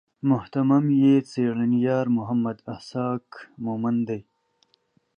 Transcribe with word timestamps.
مهتمم 0.29 0.85
یې 1.01 1.13
څېړنیار 1.31 2.05
محمد 2.17 2.57
اسحاق 2.75 3.27
مومند 3.65 4.01
دی. 4.09 4.21